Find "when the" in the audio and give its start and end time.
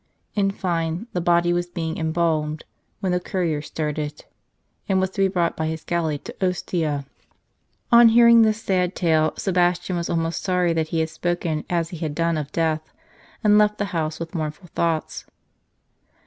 3.01-3.19